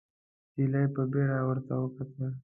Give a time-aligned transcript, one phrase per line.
[0.55, 2.31] نجلۍ په بيړه ورته وکتل.